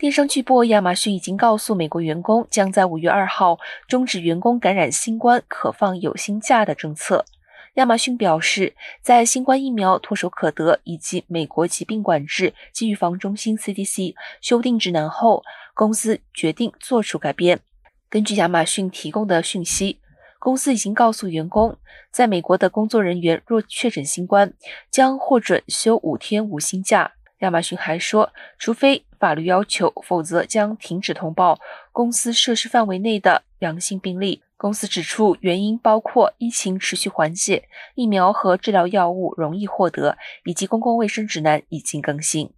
[0.00, 7.26] 电商巨擘亚马逊已经告诉美国员工，将在五月二号终止员工感染新冠可放有薪假的政策。
[7.74, 15.42] 亚马逊表示，在新冠疫苗唾手可得以及美国疾病管制及预防中心 （CDC） 修订指南后，
[15.74, 17.60] 公司决定做出改变。
[18.08, 19.98] 根据亚马逊提供的讯息，
[20.38, 21.76] 公司已经告诉员工，
[22.10, 24.54] 在美国的工作人员若确诊新冠，
[24.90, 27.12] 将获准休五天无薪假。
[27.40, 31.60] 亚马逊还说，除非法律要求，否则将停止通报
[31.92, 34.42] 公司设施范围内的阳性病例。
[34.56, 42.50] 公司指出，原因包括疫情持续缓解、疫苗和治疗药物容易获得，以及公共卫生指南已经更新。